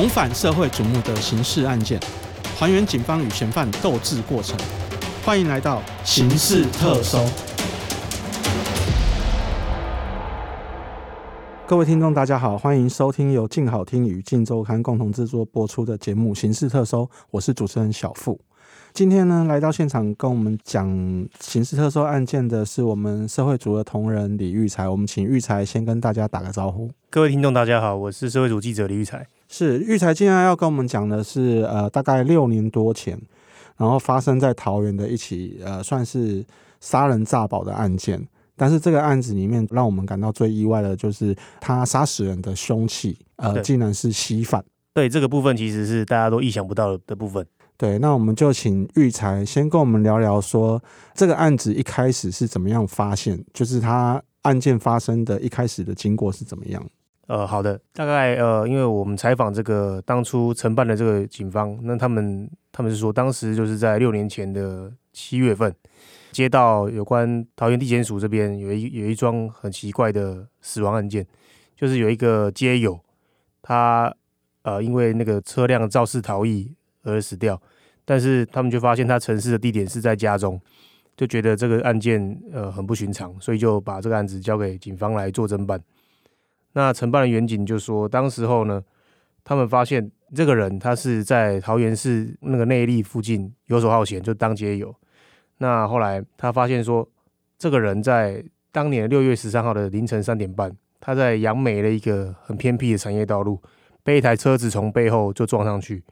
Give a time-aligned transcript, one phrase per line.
[0.00, 2.00] 重返社会瞩目的刑事案件，
[2.58, 4.58] 还原警方与嫌犯斗智过程。
[5.22, 7.22] 欢迎来到刑事特搜。
[11.66, 18.40] 各位听众，大家好，欢迎收听由静好听与静周刊共同制作播出的节目《刑事特搜》，我是主持人小付。
[18.94, 20.88] 今天呢，来到现场跟我们讲
[21.40, 24.88] 刑事特搜案件的是我们社会组的同仁李育才。
[24.88, 26.90] 我们请育才先跟大家打个招呼。
[27.10, 29.26] 各位听众，大家好，我是社会组记者李育才。
[29.52, 33.20] 是育才，今天要跟我们讲的是呃，大概六年多前，
[33.76, 36.44] 然后发生在桃园的一起呃，算是
[36.78, 38.24] 杀人诈保的案件。
[38.56, 44.64] 但是这个案子里面，让我们感到最意外的就是他杀死人的凶器呃，竟然是稀饭。
[44.94, 47.44] 对，这个部分其实是大家都意想不到的部分。
[47.76, 50.82] 对，那我们就请育才先跟我们聊聊说，说
[51.14, 56.86] 这个案子一开始是怎么样发现，就是他案件发生的一开始的经过是怎么样？
[57.30, 65.72] 呃，好的，大概呃，因为我们采访这个当初承办的这个警方，那他们他们是说，当时就是在六年前的七月份，
[66.32, 71.24] 接到有关桃园地检署这边有一有一桩很奇怪的死亡案件，
[71.76, 72.98] 就是有一个街友，
[73.62, 74.12] 他
[74.62, 76.74] 呃因为那个车辆肇事逃逸
[77.04, 77.62] 而死掉。
[78.04, 80.60] 但是他们就发现他陈尸的地点是在家中，
[81.16, 85.80] 就觉得这个案件呃很不寻常，所以就把这个案子交给警方来做侦办。
[86.72, 88.82] 那承办的员警就说，当时候呢，
[89.42, 94.94] 他们发现这个人他是在桃园市那个内坜附近游手好闲，就当街游。
[95.58, 97.08] 那后来他发现说，
[97.58, 103.60] 这个人在当年六月十三号的凌晨三点半，他在杨梅的一个很偏僻的产业道路，
[104.02, 106.02] 被一台车子从背后就撞上去。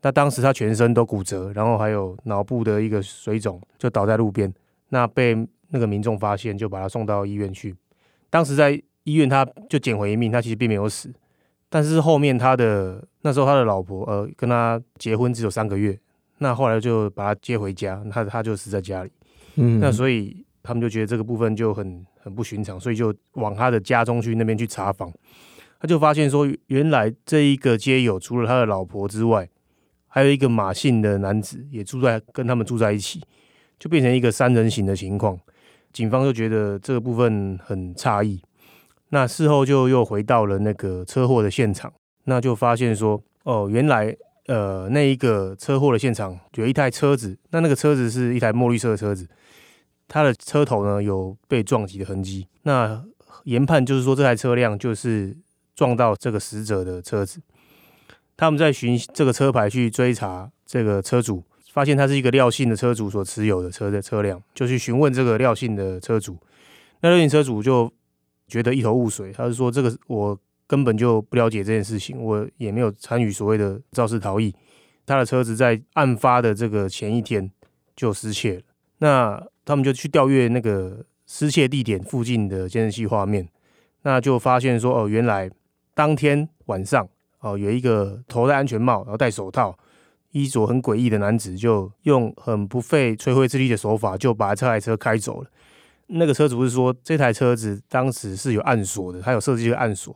[0.00, 4.52] 那当时他全身都骨折，然后还有脑部的一个水肿，就倒在路边。
[4.90, 5.34] 那被
[5.70, 7.74] 那个民众发现，就把他送到医院去。
[8.30, 11.10] 当时在医院他就捡回一命，他其实并没有死。
[11.70, 15.98] 但是后面他的那时候他的老婆呃跟他结婚只有三个月，
[16.38, 19.10] 那后来就把他接回家，他他就死在家里。
[19.56, 25.12] 嗯，那所以他们就觉得这个部分就很很不寻常，所以就往他的家中去那边去查访。
[25.80, 29.48] 他就发现说，原来这一个街友除了他的老婆之外，
[30.06, 33.22] 还有一个马姓的男子也住在跟他们住在一起，
[33.78, 35.38] 就变成一个三人行的情况。
[35.92, 38.40] 警方就觉得这个部分很诧异。
[39.10, 41.92] 那事后就又回到了那个车祸的现场，
[42.24, 44.14] 那就发现说，哦，原来
[44.46, 49.26] 呃那一个车祸的现场有一台车子，那那个车子是一台墨绿色的车子，
[50.06, 52.46] 它的车头呢有被撞击的痕迹。
[52.62, 53.02] 那
[53.44, 55.36] 研判就是说这台车辆就是
[55.74, 57.40] 撞到这个死者的车子。
[58.36, 61.42] 他们在寻这个车牌去追查这个车主，
[61.72, 66.36] 发现他是一个廖姓的车主所持有的车的车辆，就去询问这个廖姓的车主。
[67.00, 67.92] 那廖姓车主就
[68.48, 70.36] 觉得一头雾水，他就说：“这个我
[70.66, 74.52] 根本就不了解这件事情，我也没有参与所谓的肇事逃逸。
[75.06, 77.50] 他的车子在案发的这个前一天
[77.94, 78.62] 就失窃了。
[78.98, 83.48] 那他们就去调阅那个失窃地点附近的监视器画面，
[84.02, 85.48] 那就发现说：哦，原来
[85.94, 87.08] 当天晚上。”
[87.40, 89.78] 哦，有一个头戴安全帽，然后戴手套，
[90.32, 95.48] 衣着很诡异的男子，就用很不费吹灰之力的手法，就把这台车开走了。
[96.08, 100.14] 那个车主是说，这台车子当时是有暗锁的，他有设计一个暗锁，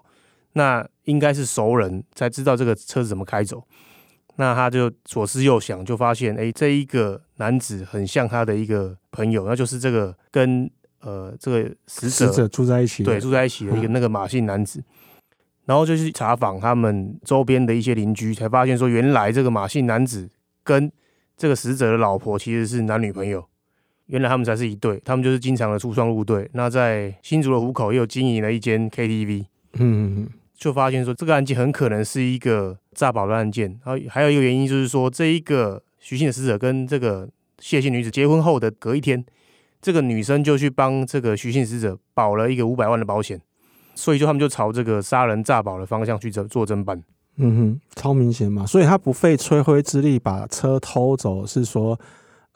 [0.54, 3.62] 那应该是熟人才知道这个车子怎么开走。
[4.36, 10.70] 那他就左思右想，就发现，哎，这一个男子很像他的一个朋友，那就是这个跟
[11.00, 14.82] 呃这个死者，死者住在一起，对，住在一起的一个那个马姓男子。
[15.64, 20.28] 然后就去查访他们周边的一些邻居，才发现说，原来这个马姓男子
[20.64, 20.91] 跟
[21.36, 23.47] 这个死者的老婆其实是男女朋友，
[24.06, 26.48] 原来他们才是一对，他们就是经常的出双入对。
[26.52, 33.78] 那在新竹的湖口也有经营了一间 KTV，嗯，就发现说这个案件很可能是一个诈保的案件。
[33.84, 39.24] 然后还有一个原因就是说，这一个徐姓的死者跟这个谢姓女子结婚后的隔一天，
[39.80, 43.40] 这个女生就去帮这个徐姓死者保了一个五百万的保险。
[43.94, 47.02] 所以就他们就朝这个杀人诈保的方向去做做侦办，
[47.37, 48.64] 嗯哼，超明显嘛。
[48.64, 52.00] 所以他不费吹灰之力把车偷走，是说，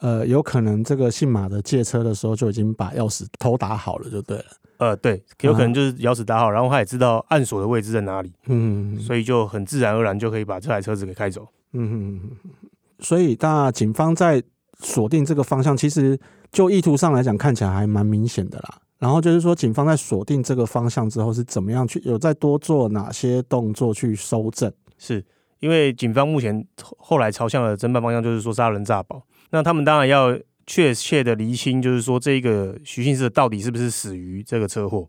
[0.01, 4.45] 呃，有可能这个姓马的借车的时候就已经把钥匙偷打好了，就对了。
[4.79, 12.53] 呃，对，有可能就是钥匙打好，然后他也知道暗锁的位置在哪里，嗯，所以就很自然而然就可以把这台车子给开走，嗯哼。
[12.99, 14.43] 所以那警方在
[14.81, 16.19] 锁定这个方向，其实
[16.53, 18.79] 就意图上来讲，看起来还蛮明显的啦。
[18.99, 24.73] 然后就是说，警方在锁定这个方向之后，是怎么样去有再多做哪些动作去搜证？
[24.97, 25.23] 是
[25.61, 26.67] 因为警方目前
[26.99, 35.09] 后来朝向的侦办方向就是说杀人诈保，那他们当然要确切的厘清，就是说这个徐姓死者到底是不是死于这个车祸，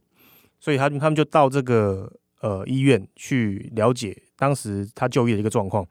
[0.60, 2.12] 所以他他们就到这个
[2.42, 5.86] 呃医院去了解当时他就医的一个状况。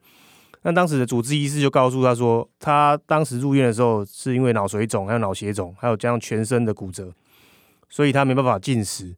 [0.63, 7.13] 那当时的主治医师就告诉他说，他当时入院的时候是因为脑水肿，还有脑血肿，还有加上全身的骨折，
[7.89, 9.15] 所以他没办法进食，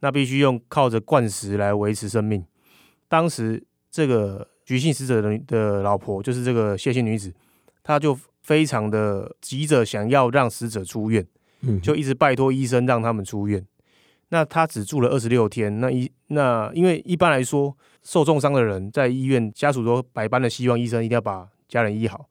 [0.00, 2.44] 那必须用靠着灌食来维持生命。
[3.06, 7.34] 当时这个徐姓死者的的老婆，就是这个谢姓女子，
[7.82, 11.26] 她就非常的急着想要让死者出院，
[11.82, 13.66] 就一直拜托医生让他们出院。
[14.28, 22.28] 那他只住了二十六天，那一那因为一般来说受重伤的人在医院，家属都百般的希望医生一定要把家人医好。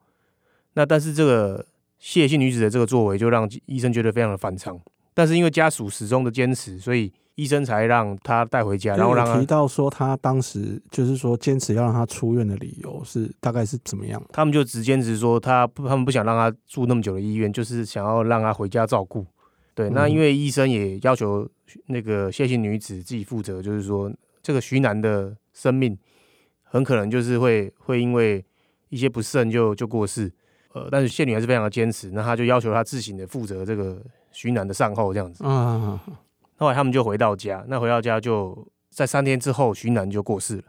[0.72, 1.66] 那但是这个
[1.98, 4.80] 谢姓女子的这个作为，就让医生觉得非常的反常。
[5.12, 8.94] 但是因为家属始终的坚持，所以医生才让他带回家。
[8.96, 14.22] 然后让他提到说，他当时就是说坚持要让他出院的理由是大概是怎么样？
[14.32, 19.24] 他们就只坚持说他他们不想让他住那么久的医院，就是想要让他回家照顾。
[19.74, 21.48] 对，那因为医生也要求
[21.86, 25.96] 那个谢姓女子自己负责，就是说这个徐楠的生命
[26.62, 28.44] 很可能就是会会因为
[28.90, 30.30] 一些不慎就就过世，
[30.74, 34.02] 呃，但是谢女还是非常的坚持，那他就要求他自行的负责这个
[34.32, 35.44] 徐楠的善后这样子。
[35.46, 35.98] 嗯，
[36.60, 40.62] 后来他们就回到家，那回到家就在三天之后，徐楠就过世了。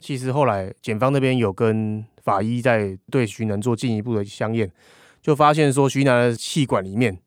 [0.00, 4.72] 其实后来检方那边有跟法医在对徐楠做进一步的相验，
[5.20, 7.18] 就发现说徐楠的气管里面。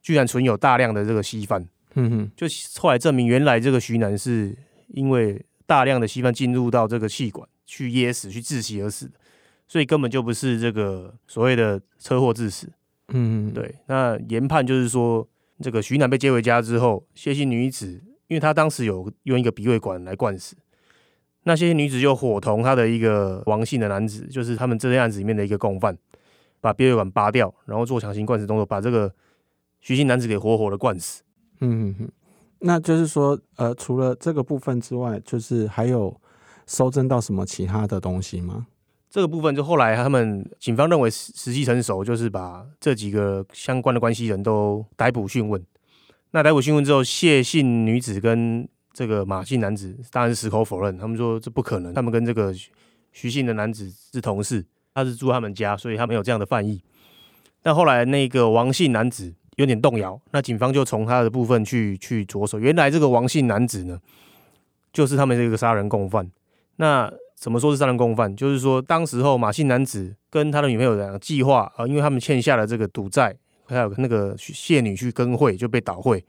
[0.00, 2.46] 居然存有大量的这个稀饭，嗯哼，就
[2.80, 4.56] 后来证明，原来这个徐楠是
[4.86, 9.12] 因为大量的稀饭进入到这个气管去噎死、去窒息而死的，
[9.66, 12.72] 所以根本就不是这个所谓的车祸致死，
[13.08, 13.74] 嗯哼，对。
[13.86, 15.28] 那研判就是说，
[15.60, 20.56] 这个徐男被接回家之后，谢姓女子，因为她当时有用一个鼻胃管来灌死，
[21.44, 25.96] 那谢姓女子就伙同她的一个王姓的男子，就是他们这件案子里面的一个共犯，
[26.60, 29.12] 把鼻胃管拔掉，然后做强行灌死动作，把这个。
[29.80, 31.22] 徐姓男子给活活的灌死。
[31.60, 32.10] 嗯哼，
[32.58, 36.20] 那就是说，呃，除了这个部分之外，就是还有
[36.66, 38.66] 搜证到什么其他的东西吗？
[39.10, 45.62] 这个部分就后来他们警方认为时机成熟，就是把这几个相关的关系人都逮捕讯问。
[46.30, 52.54] 那逮捕讯问之后，谢姓女子跟这个马姓男子当然是矢口否认，他们说这不可能，他们跟这个
[53.12, 54.64] 徐姓的男子是同事，
[54.94, 56.82] 他是住他们家，所以他没有这样的犯意。
[57.62, 59.34] 但后来那个王姓男子。
[59.58, 62.60] 有点动摇，那警方就从他的部分去去着手。
[62.60, 63.98] 原来这个王姓男子呢，
[64.92, 66.30] 就是他们这个杀人共犯。
[66.76, 68.34] 那怎么说是杀人共犯？
[68.34, 73.36] 就是说，当时候马姓男子跟他的女朋友两个计划啊，因为他们欠下了这个赌债，
[73.66, 76.24] 还有那个谢女去跟会就被倒会，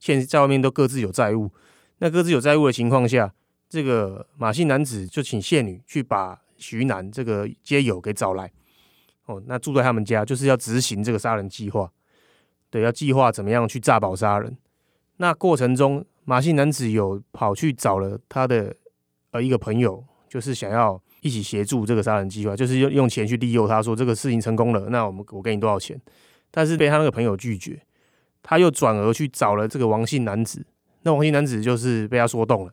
[0.00, 1.50] 现在外面都各自有债务。
[1.98, 3.30] 那各自有债务的情况下，
[3.68, 8.50] 这个马姓男子就请谢女去把徐男这个街友给找来，
[9.26, 11.90] 哦，那住在他们家，就是要执行这个杀人计划。
[12.70, 14.56] 对，要计划怎么样去诈保杀人。
[15.18, 18.74] 那过程中，马姓男子有跑去找了他的
[19.30, 20.02] 呃一个朋友，
[20.34, 25.96] 就是想要一起协助这个杀人计划，就是用用钱去利诱他说这个事情成功了，那我们我给你多少钱？
[26.50, 27.80] 但是被他那个朋友拒绝，
[28.42, 30.66] 他又转而去找了这个王姓男子。
[31.02, 32.72] 那王姓男子就是被他说动了，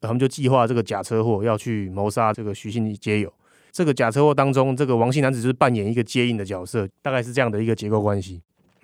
[0.00, 3.32] 他们就计划这个假车祸要去谋杀这个徐姓街友。
[3.72, 8.40] 这个假车祸当中，这个王姓男子就是扮演一个接应的角色，大概是这样的一个结构关系。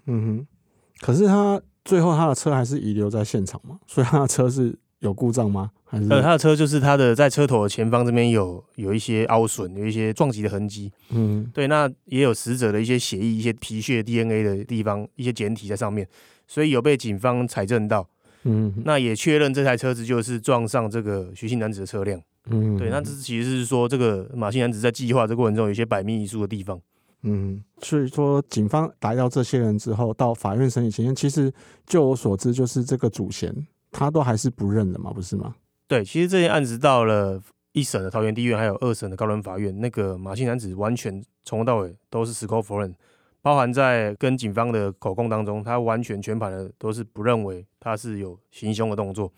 [0.06, 0.46] 嗯哼。
[0.98, 3.78] 可是他最后他的车还是遗留在现场嘛？
[3.86, 5.70] 所以他的车是有故障吗？
[5.84, 6.08] 还是？
[6.08, 10.90] 呃，他的车就是他的在车头的前方这边有有一些凹损，有一些撞击的痕迹。
[11.10, 16.08] 嗯，对，那也有死者的一些血液、一些皮屑、DNA 的地方，一些检体在上面，
[16.46, 18.08] 所以有被警方采证到。
[18.44, 22.20] 嗯，那也确认这台车子就是撞上这个徐姓男子的车辆。
[22.48, 26.80] 嗯，对，那这其实是说这个马姓男子在计划这过程中有一些百密一疏的地方。
[27.22, 31.52] 嗯，所以说警方逮到这些人之后，到法院审理期间，其实
[31.84, 33.52] 就我所知，就是这个主嫌
[33.96, 35.54] 他都还是不认的嘛，不是吗？
[35.88, 37.40] 对，其实这件案子到了
[37.72, 42.94] 一审的桃园地院，还有二审的高等法院，那个马姓男子完全从头到尾都是矢口否认，
[43.40, 49.32] 包含在跟警方的口供当中，他完全全盘的都是不认为他是有行凶的动作，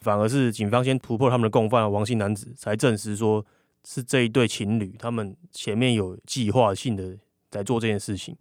[0.00, 3.44] 反而是警方先突破他们的共犯王姓男子，才证实说
[3.84, 7.18] 是这一对情侣，他们前面有计划性的。
[7.50, 8.36] 在做这件事情，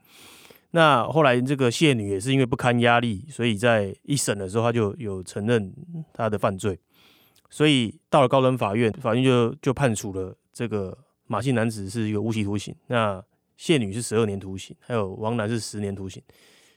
[0.78, 5.74] 那后来这个谢女也是因为不堪压力，所以在一审的时候，他就有承认
[6.14, 6.80] 他的犯罪，
[7.50, 13.20] 所以到了高等法院，法院就就判处了这个马姓男子是一个无期徒刑，那
[13.56, 16.22] 谢女是十二年徒刑，还有王男是十年徒刑。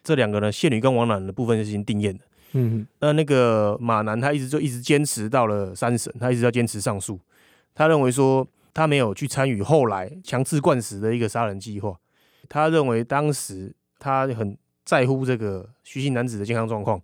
[0.03, 2.25] 这两个呢，谢女跟王男的部分是已经定验的。
[2.53, 7.21] 嗯，那那个马男他一直就一直坚持到了三审，他一直要坚持上诉，
[7.75, 11.95] 他认为说他没有去参与后来强制灌食的一个杀人计划。
[12.49, 17.01] 他认为当时他很在乎这个徐姓男子的健康状况，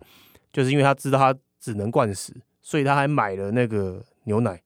[0.51, 4.61] 就是因为他知道他只能灌食，所以他还买了那个牛奶、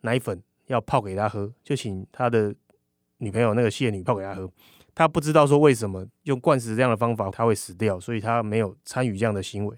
[0.00, 2.54] 奶粉，要泡给他喝，就请他的
[3.18, 4.50] 女朋友那个谢女泡给他喝。
[4.94, 9.76] 他不知道说为什么用灌食这样的方法他会死掉，所以他没有参与这样的行为。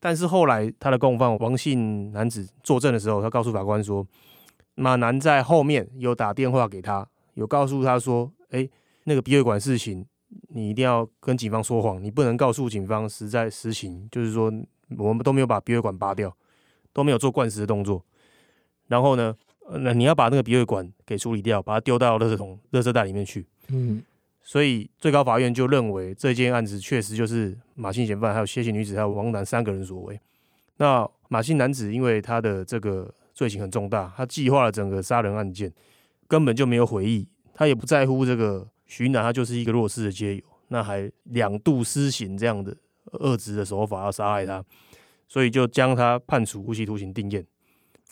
[0.00, 4.04] 但是后来他的共犯王姓男子作证的时候，他告诉法官说，
[4.74, 8.68] 马男在后面有打电话给他，有告诉他说，哎，
[9.04, 10.04] 那个鼻胃管事情，
[10.48, 14.52] 你一定要跟警方说谎，你不能告诉警方实在实情，就是说
[14.96, 16.34] 我们都没有把鼻胃管拔掉，
[16.92, 18.04] 都没有做灌食的动作。
[18.86, 19.34] 然后呢，
[19.80, 23.46] 那你要把那个鼻胃管给处理掉，把它丢到垃圾桶、垃圾袋里面去。
[23.68, 24.02] 嗯。
[24.40, 30.18] 所以最高法院就认为这件案子确实就是马姓嫌犯、还有谢姓女子、还有王楠三个人所为。
[30.78, 35.70] 那马姓男子因为他的这个罪行很重大，他计划了整个杀人案件，
[36.26, 42.76] 根本就没有悔意，他也不在乎这个徐男，他就是一个弱势的街友，那还两度施行这样的
[43.12, 44.64] 恶质的手法要杀害他，
[45.28, 47.44] 所以就将他判处无期徒刑定谳。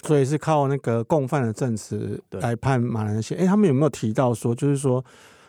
[0.02, 3.37] 所以是靠那个共犯的证词来判马男嫌。
[3.38, 5.04] 哎、欸，他们有没有提到说，就是说？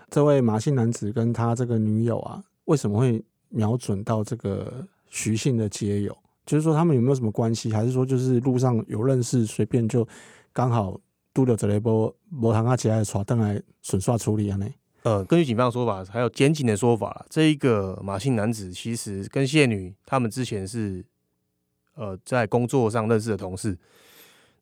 [0.09, 6.17] 这位马姓男子跟他这个女友啊，为什么会瞄准到这个徐姓的街友？
[6.45, 7.73] 就是说他们有没有什么关系？
[7.73, 10.07] 还是说就是路上有认识，随便就
[10.53, 10.97] 刚好
[11.33, 14.55] 拄着这一波摩托车起来耍灯来损刷处理啊？
[14.55, 14.65] 呢？
[15.07, 21.01] 呃，根据警方的说法，还有检警的说法，这一个马姓男子其实跟谢女他们之前是
[21.93, 23.77] 呃在工作上认识的同事，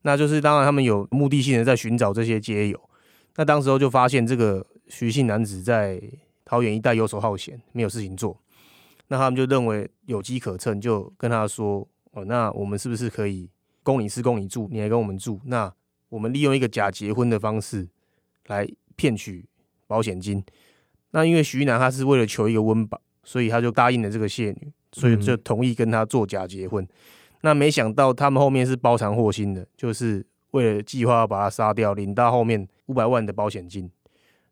[0.02, 2.80] 那就是当然他们有目的性的在寻找这些街友。
[3.34, 4.64] 那当时候就发现这个。
[4.88, 6.00] 徐姓男子在
[6.44, 8.40] 桃园一带游手好闲，没有事情做，
[9.08, 11.84] 那他们就认为有机可乘，就跟他说
[12.14, 13.50] ：“哦，那我们是不是可以
[13.82, 15.40] 供你吃，供你住，你来跟我们住？
[15.46, 15.74] 那
[16.08, 17.88] 我们利用一个假结婚的方式
[18.46, 19.44] 来骗取
[19.86, 20.42] 保险金。
[21.10, 26.86] 那因为徐男他是为了求一个温饱，所以他就答应了这个谢女，所以就同意跟他做假结婚。
[27.42, 33.90] 那没想到他们后面是包藏祸心的，就是为了计划要把他杀掉，领到后面五百万的保险金。”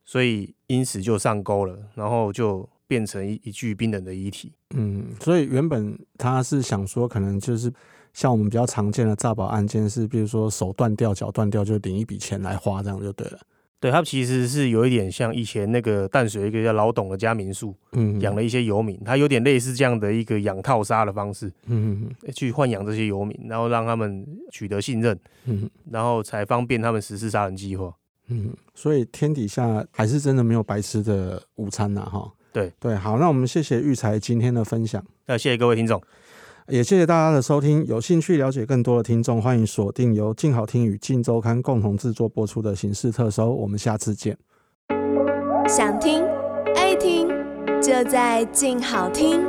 [0.06, 4.52] 所以因此就上钩了，然后就变成一一具冰冷的遗体。
[4.74, 7.72] 嗯，所以原本他是想说，可能就是
[8.12, 13.38] 像我们比较常见的诈保案件是，比如说手断掉、脚断掉，就领一笔钱来花，这样就对了。
[13.81, 27.93] 对，他其实是有一点像以前那个淡水一个叫老董的家民宿，嗯，养了一些游民，他有点类似这样的一个养套杀的方式，嗯嗯，去豢养这些游民，然后让他们取得信任，嗯，然后才方便他们实施杀人计划。
[28.28, 32.33] 嗯，所以天底下还是真的没有白吃的午餐呐，哈。
[32.54, 36.00] 对对，好，那我们谢谢育才今天的分享，那谢谢各位听众，
[36.68, 37.85] 也谢谢大家的收听。
[37.87, 44.37] 有兴趣了解更多的听众，欢迎锁定由静好听与静周刊共同制作播出的《形式特搜》，我们下次见。
[45.68, 46.25] 想听
[46.75, 47.28] 爱听，
[47.83, 49.42] 就在静好听。